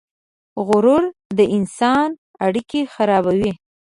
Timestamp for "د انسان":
1.37-2.09